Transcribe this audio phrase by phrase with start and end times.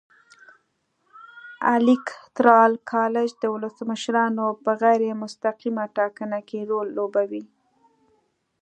[1.75, 7.43] الېکترال کالج د ولسمشرانو په غیر مستقیمه ټاکنه کې رول لوبوي.